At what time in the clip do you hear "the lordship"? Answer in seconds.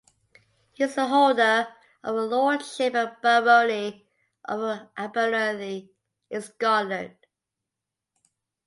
2.15-2.95